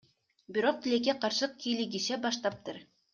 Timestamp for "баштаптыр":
2.25-2.77